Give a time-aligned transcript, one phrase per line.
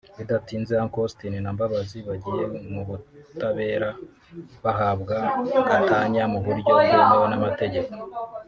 [0.17, 3.89] Bidatinze Uncle Austin na Mbabazi bagiye mu butabera
[4.63, 5.15] bahabwa
[5.69, 7.91] gatanya mu buryo bwemewe n’amategeko